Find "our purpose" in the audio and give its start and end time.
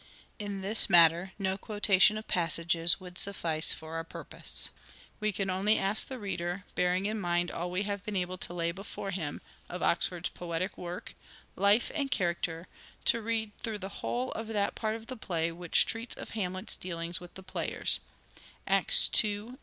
3.93-4.71